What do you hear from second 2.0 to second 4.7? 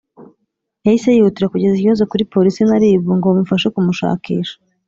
kuri polisi na rib ngo bamufashe kumushakisha